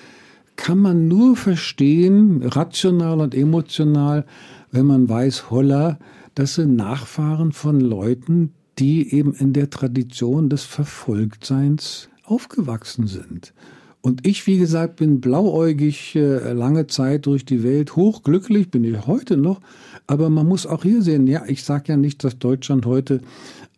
[0.56, 4.24] kann man nur verstehen, rational und emotional,
[4.72, 5.98] wenn man weiß, holla,
[6.34, 13.52] das sind Nachfahren von Leuten, die eben in der Tradition des Verfolgtseins aufgewachsen sind.
[14.00, 19.06] Und ich, wie gesagt, bin blauäugig äh, lange Zeit durch die Welt, hochglücklich bin ich
[19.06, 19.60] heute noch.
[20.06, 23.22] Aber man muss auch hier sehen, ja, ich sage ja nicht, dass Deutschland heute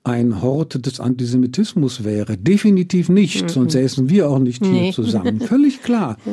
[0.02, 2.36] ein Hort des Antisemitismus wäre.
[2.36, 3.48] Definitiv nicht, mhm.
[3.48, 4.92] sonst säßen wir auch nicht hier nee.
[4.92, 5.40] zusammen.
[5.40, 6.16] Völlig klar.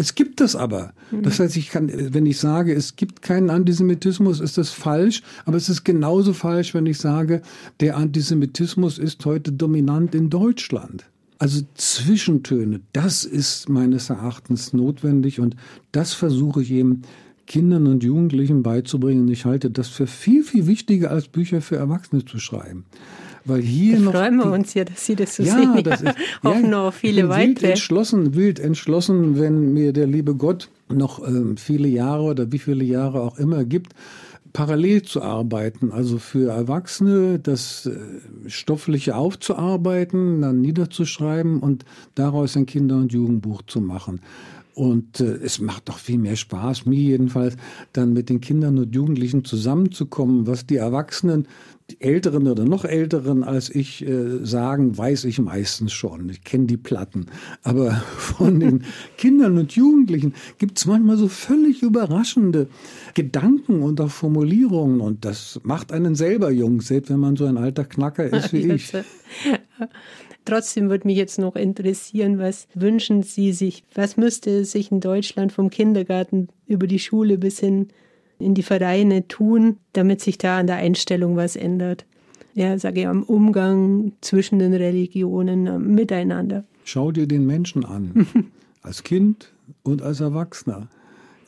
[0.00, 0.94] Es gibt das aber.
[1.10, 1.24] Mhm.
[1.24, 5.22] Das heißt, ich kann, wenn ich sage, es gibt keinen Antisemitismus, ist das falsch.
[5.44, 7.42] Aber es ist genauso falsch, wenn ich sage,
[7.80, 11.04] der Antisemitismus ist heute dominant in Deutschland.
[11.38, 15.54] Also Zwischentöne, das ist meines Erachtens notwendig und
[15.92, 17.02] das versuche ich eben
[17.46, 19.28] Kindern und Jugendlichen beizubringen.
[19.28, 22.86] Ich halte das für viel, viel wichtiger, als Bücher für Erwachsene zu schreiben.
[23.44, 24.12] Weil hier da noch.
[24.12, 25.82] Freuen wir uns ja, dass Sie das so ja, sehen.
[25.84, 27.46] Das ist, Hoffen ja, noch viele weitere.
[27.46, 32.58] Wild entschlossen, wild entschlossen, wenn mir der liebe Gott noch ähm, viele Jahre oder wie
[32.58, 33.94] viele Jahre auch immer gibt,
[34.52, 37.98] parallel zu arbeiten, also für Erwachsene das äh,
[38.48, 44.20] Stoffliche aufzuarbeiten, dann niederzuschreiben und daraus ein Kinder- und Jugendbuch zu machen.
[44.74, 47.56] Und äh, es macht doch viel mehr Spaß, mir jedenfalls,
[47.92, 51.46] dann mit den Kindern und Jugendlichen zusammenzukommen, was die Erwachsenen
[51.98, 56.28] Älteren oder noch Älteren als ich äh, sagen, weiß ich meistens schon.
[56.28, 57.26] Ich kenne die Platten.
[57.62, 58.84] Aber von den
[59.16, 62.68] Kindern und Jugendlichen gibt es manchmal so völlig überraschende
[63.14, 65.00] Gedanken und auch Formulierungen.
[65.00, 68.72] Und das macht einen selber jung, selbst wenn man so ein alter Knacker ist wie
[68.72, 68.92] ich.
[70.44, 73.84] Trotzdem würde mich jetzt noch interessieren, was wünschen Sie sich?
[73.94, 77.88] Was müsste sich in Deutschland vom Kindergarten über die Schule bis hin
[78.40, 82.04] in die Vereine tun, damit sich da an der Einstellung was ändert.
[82.54, 86.64] Ja, sage ich, am Umgang zwischen den Religionen, Miteinander.
[86.84, 88.26] Schau dir den Menschen an,
[88.82, 90.88] als Kind und als Erwachsener.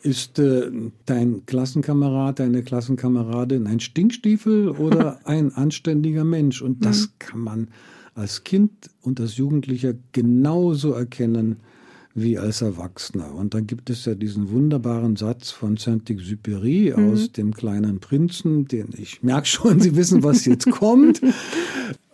[0.02, 0.70] Ist äh,
[1.06, 6.62] dein Klassenkamerad, deine Klassenkameradin ein Stinkstiefel oder ein anständiger Mensch?
[6.62, 7.10] Und das mhm.
[7.18, 7.68] kann man
[8.14, 11.60] als Kind und als Jugendlicher genauso erkennen
[12.14, 13.34] wie als Erwachsener.
[13.34, 17.12] Und dann gibt es ja diesen wunderbaren Satz von Saint-Exupéry mhm.
[17.12, 21.20] aus dem kleinen Prinzen, den ich merke schon, Sie wissen, was jetzt kommt.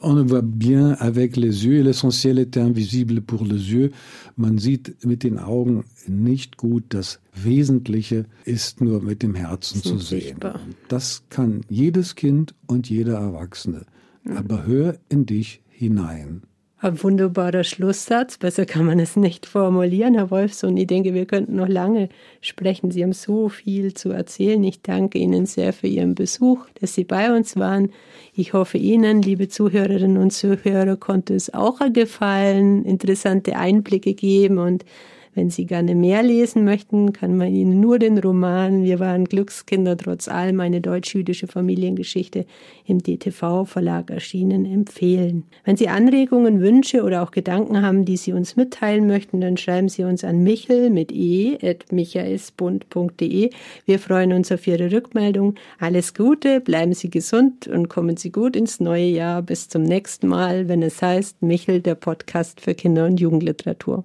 [0.00, 3.90] On ne voit bien avec les yeux, l'essentiel est invisible pour les yeux.
[4.36, 9.98] Man sieht mit den Augen nicht gut, das Wesentliche ist nur mit dem Herzen zu
[9.98, 10.38] sehen.
[10.86, 13.86] Das kann jedes Kind und jeder Erwachsene.
[14.22, 14.36] Mhm.
[14.36, 16.42] Aber hör in dich hinein.
[16.80, 18.38] Ein wunderbarer Schlusssatz.
[18.38, 20.76] Besser kann man es nicht formulieren, Herr Wolfson.
[20.76, 22.08] Ich denke, wir könnten noch lange
[22.40, 22.92] sprechen.
[22.92, 24.62] Sie haben so viel zu erzählen.
[24.62, 27.90] Ich danke Ihnen sehr für Ihren Besuch, dass Sie bei uns waren.
[28.32, 34.84] Ich hoffe, Ihnen, liebe Zuhörerinnen und Zuhörer, konnte es auch gefallen, interessante Einblicke geben und
[35.34, 39.96] wenn Sie gerne mehr lesen möchten, kann man Ihnen nur den Roman Wir waren Glückskinder
[39.96, 42.46] trotz allem eine deutsch-jüdische Familiengeschichte
[42.86, 45.44] im DTV-Verlag erschienen empfehlen.
[45.64, 49.88] Wenn Sie Anregungen, Wünsche oder auch Gedanken haben, die Sie uns mitteilen möchten, dann schreiben
[49.88, 53.50] Sie uns an michel mit e at michaelsbund.de.
[53.84, 55.54] Wir freuen uns auf Ihre Rückmeldung.
[55.78, 59.42] Alles Gute, bleiben Sie gesund und kommen Sie gut ins neue Jahr.
[59.42, 64.04] Bis zum nächsten Mal, wenn es heißt Michel, der Podcast für Kinder- und Jugendliteratur.